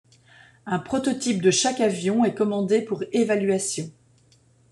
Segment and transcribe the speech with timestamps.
[0.65, 3.91] Un prototype de chaque avion est commandé pour évaluation.